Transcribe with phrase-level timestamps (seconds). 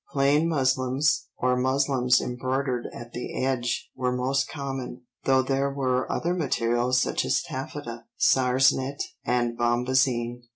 [0.13, 6.33] Plain muslins, or muslins embroidered at the edge, were most common, though there were other
[6.33, 10.41] materials such as taffeta, sarsenet, and bombazine.